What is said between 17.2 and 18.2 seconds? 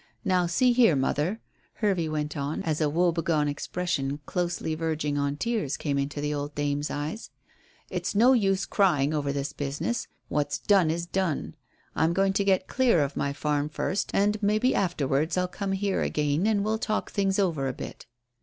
over a bit."